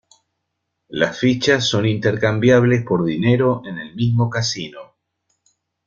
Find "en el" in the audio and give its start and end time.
3.65-3.93